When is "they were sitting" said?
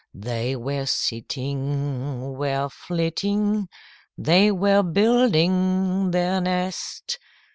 0.15-2.33